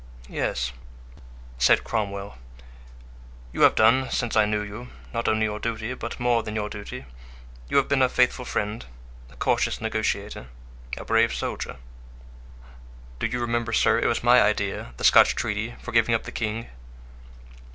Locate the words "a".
8.01-8.09, 9.29-9.35, 10.97-11.05